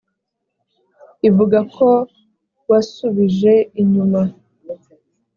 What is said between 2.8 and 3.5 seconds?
subij